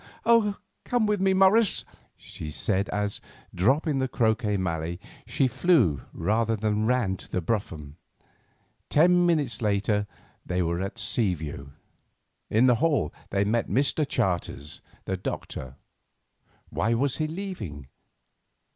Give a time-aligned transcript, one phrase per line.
[0.83, 1.85] "Come with me, Morris,"
[2.17, 3.21] she said, as,
[3.53, 7.97] dropping the croquet mallet, she flew rather than ran to the brougham.
[8.89, 10.07] Ten minutes later
[10.43, 11.69] they were at Seaview.
[12.49, 14.03] In the hall they met Mr.
[14.07, 15.75] Charters, the doctor.
[16.71, 17.85] Why was he leaving?